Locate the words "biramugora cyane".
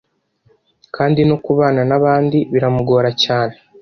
2.51-3.55